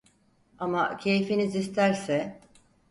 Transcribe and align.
Ama 0.59 0.97
keyfiniz 0.97 1.55
isterse… 1.55 2.39